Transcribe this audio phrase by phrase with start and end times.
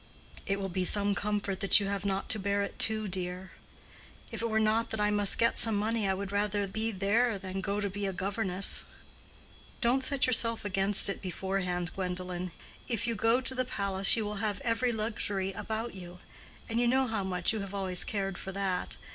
[0.47, 3.51] "It will be some comfort that you have not to bear it too, dear."
[4.31, 7.37] "If it were not that I must get some money, I would rather be there
[7.37, 8.83] than go to be a governess."
[9.79, 12.51] "Don't set yourself against it beforehand, Gwendolen.
[12.87, 16.17] If you go to the palace you will have every luxury about you.
[16.67, 18.97] And you know how much you have always cared for that.